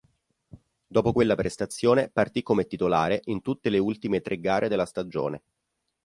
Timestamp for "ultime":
3.77-4.19